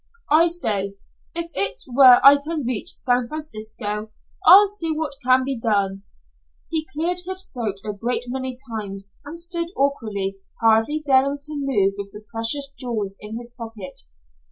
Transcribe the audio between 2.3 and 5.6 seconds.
can reach San Francisco, I'll see what can be